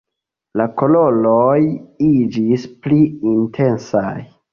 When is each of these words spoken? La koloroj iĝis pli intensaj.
La 0.59 0.65
koloroj 0.81 1.59
iĝis 2.05 2.65
pli 2.87 2.99
intensaj. 3.33 4.09